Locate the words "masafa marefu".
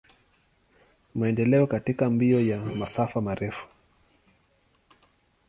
2.65-3.67